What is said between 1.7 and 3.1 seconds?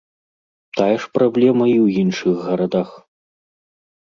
і ў іншых гарадах.